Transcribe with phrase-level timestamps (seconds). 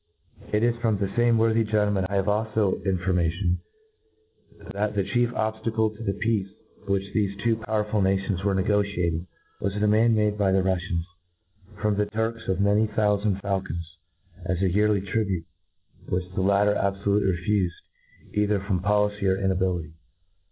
[0.51, 3.59] It is from the fame worthy gentleman I have alfo Information,
[4.73, 6.47] that the chief obftacle to the peace
[6.87, 9.27] which thcfc ^two powerful nations were negotiating,
[9.59, 11.05] was a de r mand made by the Ruffians
[11.79, 13.97] from the Turks of• many thoufand faulcons,
[14.43, 15.45] as a yearly tribute,
[16.09, 19.93] which the latter abfolutcly refufed, either fron^ policy or inability.